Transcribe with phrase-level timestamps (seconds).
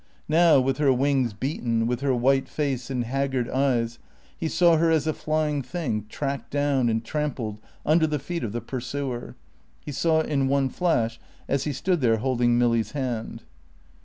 [0.29, 3.99] Now, with her wings beaten, with her white face and haggard eyes,
[4.35, 8.51] he saw her as a flying thing tracked down and trampled under the feet of
[8.51, 9.35] the pursuer.
[9.85, 13.43] He saw it in one flash as he stood there holding Milly's hand.